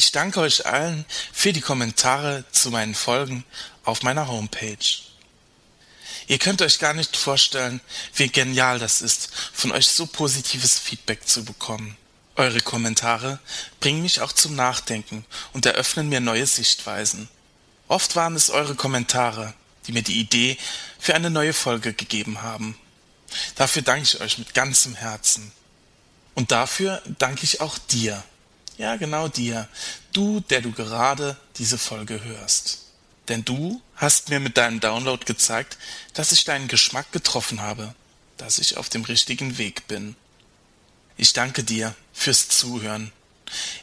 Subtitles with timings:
[0.00, 3.44] Ich danke euch allen für die Kommentare zu meinen Folgen
[3.84, 4.78] auf meiner Homepage.
[6.26, 7.82] Ihr könnt euch gar nicht vorstellen,
[8.14, 11.98] wie genial das ist, von euch so positives Feedback zu bekommen.
[12.36, 13.40] Eure Kommentare
[13.78, 17.28] bringen mich auch zum Nachdenken und eröffnen mir neue Sichtweisen.
[17.86, 19.52] Oft waren es eure Kommentare,
[19.86, 20.56] die mir die Idee
[20.98, 22.78] für eine neue Folge gegeben haben.
[23.54, 25.52] Dafür danke ich euch mit ganzem Herzen.
[26.34, 28.24] Und dafür danke ich auch dir.
[28.80, 29.68] Ja, genau dir.
[30.14, 32.78] Du, der du gerade diese Folge hörst.
[33.28, 35.76] Denn du hast mir mit deinem Download gezeigt,
[36.14, 37.94] dass ich deinen Geschmack getroffen habe,
[38.38, 40.16] dass ich auf dem richtigen Weg bin.
[41.18, 43.12] Ich danke dir fürs Zuhören,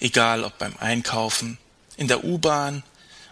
[0.00, 1.58] egal ob beim Einkaufen,
[1.98, 2.82] in der U-Bahn,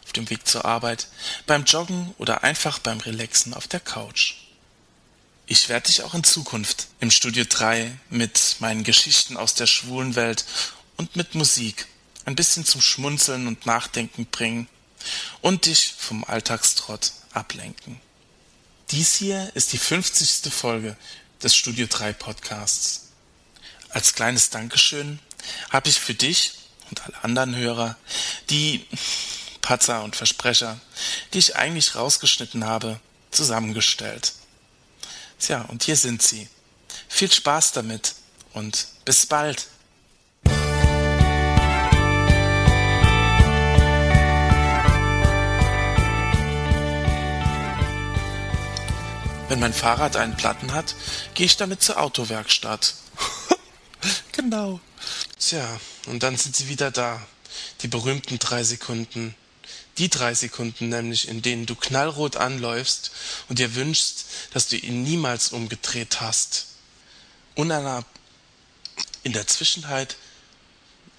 [0.05, 1.09] auf dem Weg zur Arbeit,
[1.47, 4.35] beim Joggen oder einfach beim Relaxen auf der Couch.
[5.47, 10.15] Ich werde dich auch in Zukunft im Studio 3 mit meinen Geschichten aus der schwulen
[10.15, 10.45] Welt
[10.97, 11.87] und mit Musik
[12.25, 14.69] ein bisschen zum Schmunzeln und Nachdenken bringen
[15.41, 18.01] und dich vom Alltagstrott ablenken.
[18.91, 20.53] Dies hier ist die 50.
[20.53, 20.97] Folge
[21.43, 23.09] des Studio 3 Podcasts.
[23.91, 25.19] Als kleines Dankeschön
[25.71, 26.53] habe ich für dich
[26.91, 27.97] und alle anderen Hörer
[28.51, 28.87] die
[29.61, 30.81] Patzer und Versprecher,
[31.33, 34.35] die ich eigentlich rausgeschnitten habe, zusammengestellt.
[35.39, 36.49] Tja, und hier sind sie.
[37.09, 38.15] Viel Spaß damit
[38.53, 39.69] und bis bald.
[49.49, 50.95] Wenn mein Fahrrad einen Platten hat,
[51.35, 52.95] gehe ich damit zur Autowerkstatt.
[54.33, 54.81] genau.
[55.39, 55.69] Tja,
[56.07, 57.21] und dann sind sie wieder da.
[57.83, 59.35] Die berühmten drei Sekunden.
[59.99, 63.11] Die drei Sekunden nämlich, in denen du knallrot anläufst
[63.49, 66.67] und dir wünschst, dass du ihn niemals umgedreht hast.
[67.55, 68.05] Unana
[69.25, 70.17] in der Zwischenzeit,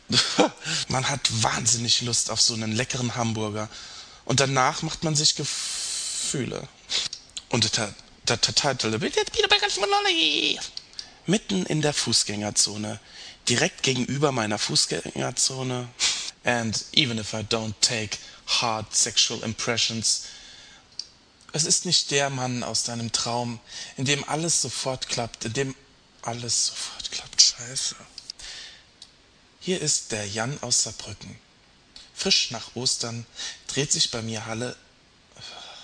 [0.87, 3.69] man hat wahnsinnig Lust auf so einen leckeren Hamburger.
[4.25, 6.67] Und danach macht man sich Gefühle.
[7.49, 7.63] Und
[11.25, 12.99] mitten in der Fußgängerzone,
[13.49, 15.89] direkt gegenüber meiner Fußgängerzone.
[16.43, 20.25] And even if I don't take hard sexual impressions,
[21.51, 23.59] es ist nicht der Mann aus deinem Traum,
[23.97, 25.75] in dem alles sofort klappt, in dem
[26.21, 27.41] alles sofort klappt.
[27.41, 27.95] Scheiße.
[29.59, 31.39] Hier ist der Jan aus Saarbrücken.
[32.13, 33.25] Frisch nach Ostern
[33.67, 34.75] dreht sich bei mir Halle.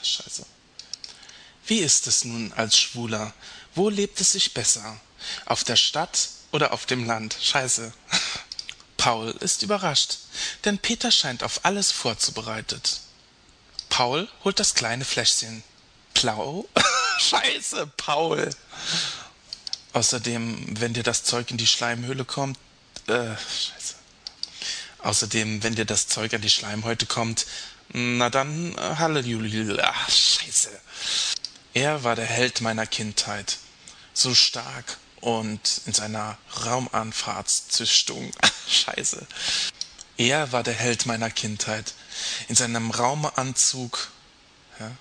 [0.04, 0.46] Scheiße.
[1.66, 3.34] Wie ist es nun als Schwuler?
[3.76, 5.00] Wo lebt es sich besser?
[5.46, 7.38] Auf der Stadt oder auf dem Land?
[7.42, 7.94] Scheiße.
[8.98, 10.18] Paul ist überrascht,
[10.64, 13.00] denn Peter scheint auf alles vorzubereitet.
[13.90, 15.64] Paul holt das kleine Fläschchen.
[16.14, 16.68] Blau?
[17.20, 18.50] Scheiße, Paul.
[19.94, 22.58] Außerdem, wenn dir das Zeug in die Schleimhöhle kommt,
[23.08, 23.96] äh, scheiße.
[25.00, 27.46] Außerdem, wenn dir das Zeug an die Schleimhäute kommt,
[27.90, 30.70] na dann, äh, Halleluja, scheiße.
[31.74, 33.58] Er war der Held meiner Kindheit,
[34.14, 38.32] so stark und in seiner Raumanfahrtszüchtung.
[38.68, 39.26] Scheiße.
[40.18, 41.94] Er war der Held meiner Kindheit,
[42.50, 44.10] in seinem Raumanzug.
[44.80, 44.92] Ja.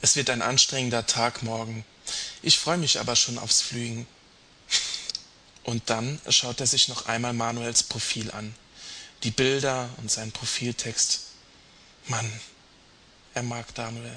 [0.00, 1.84] Es wird ein anstrengender Tag morgen.
[2.40, 4.06] Ich freue mich aber schon aufs Flügen.
[5.64, 8.54] Und dann schaut er sich noch einmal Manuels Profil an.
[9.22, 11.20] Die Bilder und seinen Profiltext.
[12.06, 12.40] Mann,
[13.34, 14.16] er mag Manuel.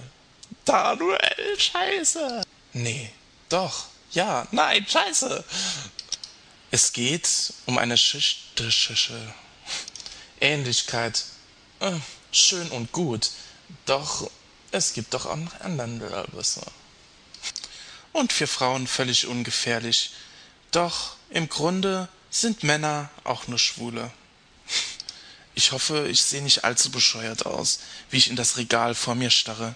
[0.65, 2.43] Manuel, scheiße.
[2.73, 3.11] Nee,
[3.49, 5.43] doch, ja, nein, scheiße.
[6.71, 9.33] Es geht um eine schichtische
[10.41, 11.25] Ähnlichkeit.
[11.79, 11.91] Äh,
[12.31, 13.29] schön und gut,
[13.85, 14.29] doch
[14.71, 16.25] es gibt doch auch noch andere
[18.11, 20.11] Und für Frauen völlig ungefährlich.
[20.71, 24.11] Doch im Grunde sind Männer auch nur Schwule.
[25.55, 29.29] Ich hoffe, ich sehe nicht allzu bescheuert aus, wie ich in das Regal vor mir
[29.29, 29.75] starre.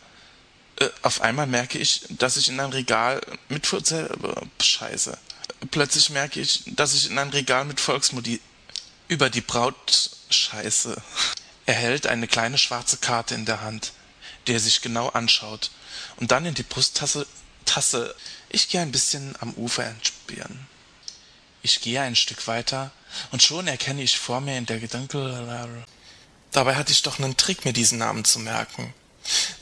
[0.79, 5.17] Äh, auf einmal merke ich, dass ich in ein Regal mit Furzel, äh, Scheiße.
[5.71, 8.39] Plötzlich merke ich, dass ich in ein Regal mit Volksmodi
[9.07, 11.01] über die Braut Scheiße.
[11.65, 13.93] Er hält eine kleine schwarze Karte in der Hand,
[14.45, 15.71] die er sich genau anschaut
[16.17, 17.25] und dann in die Brusttasse
[17.65, 18.15] Tasse.
[18.49, 20.67] Ich gehe ein bisschen am Ufer entspieren.
[21.61, 22.91] Ich gehe ein Stück weiter
[23.31, 25.85] und schon erkenne ich vor mir in der Gedanke.
[26.51, 28.93] Dabei hatte ich doch einen Trick, mir diesen Namen zu merken.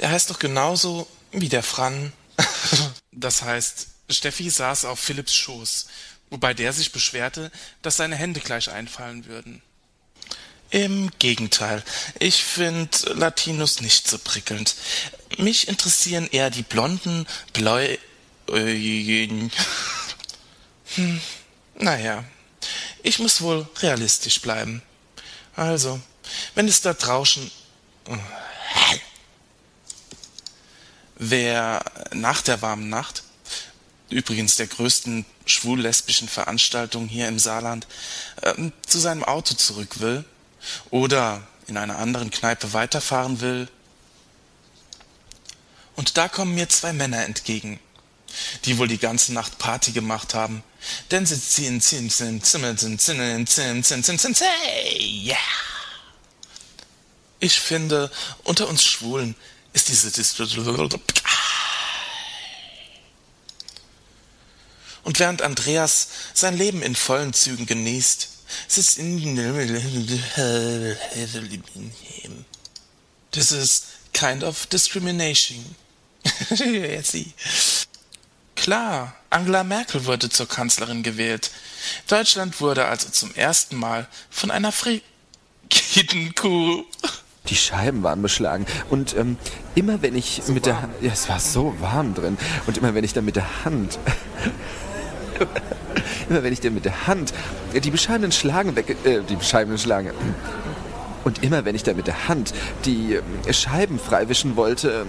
[0.06, 2.14] Er heißt doch genauso wie der Fran.
[3.12, 5.88] das heißt, Steffi saß auf Philipps Schoß,
[6.30, 9.64] wobei der sich beschwerte, dass seine Hände gleich einfallen würden.
[10.70, 11.84] Im Gegenteil,
[12.20, 14.76] ich finde Latinos nicht so prickelnd.
[15.40, 17.98] Mich interessieren eher die blonden, bläu...
[20.94, 21.20] hm,
[21.80, 22.24] naja,
[23.02, 24.84] ich muss wohl realistisch bleiben.
[25.56, 26.00] Also,
[26.54, 27.50] wenn es da draußen.
[31.18, 31.84] Wer
[32.14, 33.24] nach der warmen Nacht,
[34.10, 37.88] übrigens der größten schwul-lesbischen Veranstaltung hier im Saarland,
[38.42, 38.54] äh,
[38.86, 40.26] zu seinem Auto zurück will
[40.90, 43.68] oder in einer anderen Kneipe weiterfahren will.
[45.96, 47.80] Und da kommen mir zwei Männer entgegen,
[48.66, 50.64] die wohl die ganze Nacht Party gemacht haben,
[51.12, 54.48] denn sie ziehen, ziehen, ziehen, ziehen, ziehen, ziehen, ziehen, ziehen, ziehen, ziehen,
[55.26, 55.38] yeah.
[57.40, 58.12] Ich finde,
[58.44, 59.36] unter uns Schwulen
[59.76, 60.10] ist diese
[65.06, 68.28] und während Andreas sein Leben in vollen Zügen genießt,
[68.68, 69.18] sitzt in
[73.32, 73.84] This is
[74.14, 75.76] kind of discrimination.
[78.56, 81.52] Klar, Angela Merkel wurde zur Kanzlerin gewählt.
[82.08, 85.06] Deutschland wurde also zum ersten Mal von einer Frigidenkuh
[87.48, 88.66] die Scheiben waren beschlagen.
[88.90, 89.38] Und ähm,
[89.76, 90.76] immer wenn ich so mit warm.
[90.76, 90.94] der Hand.
[91.02, 92.38] Ja, es war so warm drin.
[92.68, 94.00] Und immer wenn ich dann mit der Hand.
[96.30, 97.34] immer wenn ich dann mit der Hand
[97.74, 98.96] die bescheidenen Schlagen weg.
[99.04, 100.12] Äh, die bescheidenen Schlagen.
[101.24, 102.54] Und immer wenn ich dann mit der Hand
[102.86, 105.06] die äh, Scheiben freiwischen wollte.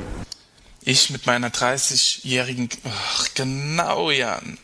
[0.82, 2.68] Ich mit meiner 30-jährigen.
[2.84, 4.58] Ach, genau, Jan.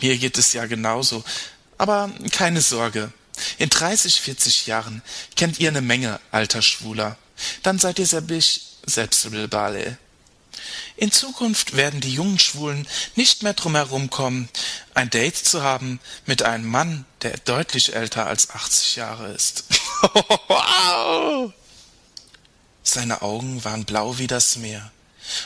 [0.00, 1.24] Mir geht es ja genauso.
[1.78, 3.12] Aber keine Sorge.
[3.58, 5.02] In 30, 40 Jahren
[5.34, 7.16] kennt ihr eine Menge alter Schwuler.
[7.62, 9.98] Dann seid ihr selbstbale.
[10.96, 14.48] In Zukunft werden die jungen Schwulen nicht mehr drum herumkommen,
[14.94, 19.64] ein Date zu haben mit einem Mann, der deutlich älter als 80 Jahre ist.
[22.82, 24.90] Seine Augen waren blau wie das Meer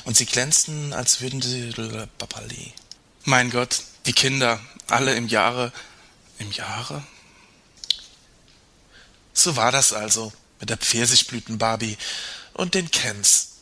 [0.05, 1.73] und sie glänzten, als würden sie
[3.25, 5.73] Mein Gott, die Kinder, alle im Jahre,
[6.39, 7.03] im Jahre?
[9.41, 11.97] So war das also mit der Pfirsichblüten-Barbie
[12.53, 13.53] und den Kens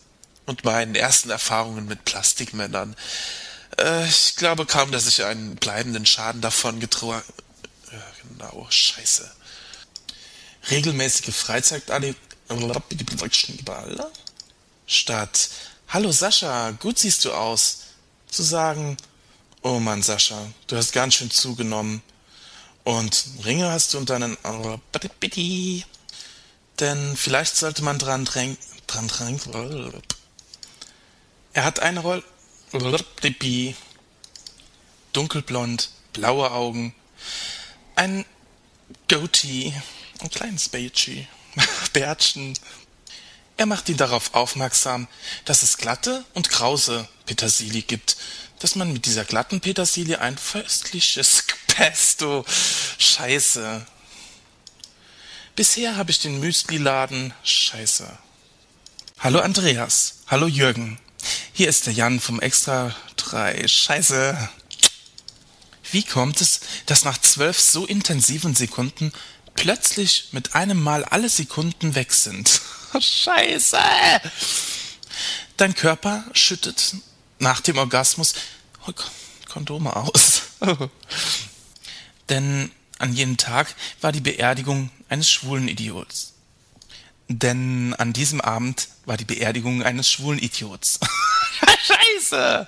[0.44, 2.96] und meinen ersten Erfahrungen mit Plastikmännern.
[3.78, 7.22] Äh, ich glaube kaum, dass ich einen bleibenden Schaden davon getragen.
[7.92, 9.30] Ja, genau, scheiße.
[10.68, 12.16] Regelmäßige Freizeitaktivität
[14.86, 15.50] statt
[15.90, 17.82] Hallo Sascha, gut siehst du aus,
[18.28, 18.96] zu sagen,
[19.62, 22.02] oh Mann Sascha, du hast ganz schön zugenommen.
[22.88, 24.38] Und Ringe hast du unter einen.
[26.80, 28.56] Denn vielleicht sollte man dran drängen.
[28.86, 29.92] Dran drängen.
[31.52, 32.24] Er hat eine Rolle.
[35.12, 36.94] Dunkelblond, blaue Augen,
[37.94, 38.24] ein
[39.08, 39.74] Goatee,
[40.20, 41.28] ein kleines Bärtchen,
[41.92, 42.58] Bärtchen.
[43.58, 45.08] Er macht ihn darauf aufmerksam,
[45.44, 48.16] dass es glatte und krause Petersilie gibt,
[48.60, 51.44] dass man mit dieser glatten Petersilie ein köstliches
[51.78, 52.44] Pesto.
[52.98, 53.86] Scheiße.
[55.54, 57.32] Bisher habe ich den Müsli-Laden.
[57.44, 58.18] Scheiße.
[59.20, 60.16] Hallo Andreas.
[60.26, 60.98] Hallo Jürgen.
[61.52, 63.68] Hier ist der Jan vom Extra 3.
[63.68, 64.48] Scheiße.
[65.92, 69.12] Wie kommt es, dass nach zwölf so intensiven Sekunden
[69.54, 72.60] plötzlich mit einem Mal alle Sekunden weg sind?
[73.00, 73.78] Scheiße.
[75.56, 76.96] Dein Körper schüttet
[77.38, 78.34] nach dem Orgasmus
[79.48, 80.42] Kondome aus.
[82.28, 86.34] Denn an jenem Tag war die Beerdigung eines schwulen Idiots.
[87.28, 90.98] Denn an diesem Abend war die Beerdigung eines schwulen Idiots.
[91.86, 92.66] Scheiße!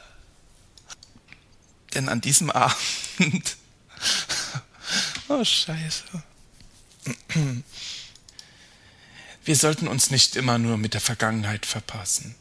[1.95, 2.77] Denn an diesem Abend.
[5.29, 6.05] oh, Scheiße.
[9.45, 12.35] Wir sollten uns nicht immer nur mit der Vergangenheit verpassen.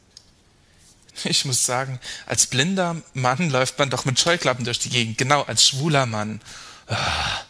[1.23, 5.17] Ich muss sagen, als blinder Mann läuft man doch mit Scheuklappen durch die Gegend.
[5.17, 6.41] Genau, als schwuler Mann.
[6.89, 7.43] Ah.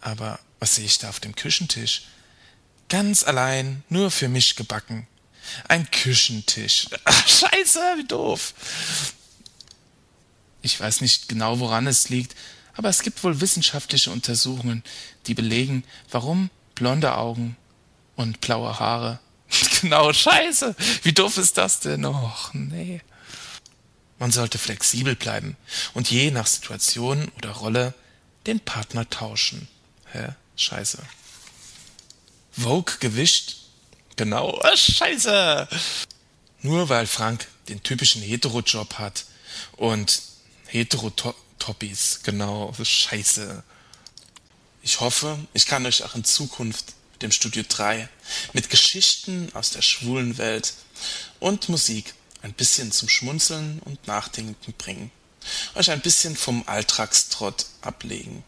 [0.00, 2.02] Aber was sehe ich da auf dem Küchentisch?
[2.88, 5.06] Ganz allein, nur für mich gebacken.
[5.68, 6.86] Ein Küchentisch.
[7.04, 8.54] Ach, scheiße, wie doof.
[10.62, 12.36] Ich weiß nicht genau, woran es liegt,
[12.74, 14.84] aber es gibt wohl wissenschaftliche Untersuchungen,
[15.26, 17.56] die belegen, warum blonde Augen
[18.16, 19.18] und blaue Haare.
[19.80, 20.74] genau, scheiße.
[21.02, 22.04] Wie doof ist das denn?
[22.04, 23.00] Och, nee.
[24.18, 25.56] Man sollte flexibel bleiben
[25.94, 27.94] und je nach Situation oder Rolle
[28.46, 29.68] den Partner tauschen.
[30.12, 30.28] Hä?
[30.56, 30.98] Scheiße.
[32.52, 33.56] Vogue gewischt?
[34.16, 34.58] Genau.
[34.62, 35.68] Oh, scheiße.
[36.60, 39.24] Nur weil Frank den typischen Hetero-Job hat
[39.76, 40.22] und
[40.66, 42.20] Hetero-Toppis.
[42.22, 42.74] Genau.
[42.82, 43.62] Scheiße.
[44.82, 48.08] Ich hoffe, ich kann euch auch in Zukunft mit dem Studio 3
[48.52, 50.74] mit Geschichten aus der schwulen Welt
[51.40, 55.12] und Musik ein bisschen zum Schmunzeln und Nachdenken bringen
[55.74, 58.44] euch ein bisschen vom Alltagstrott ablegen.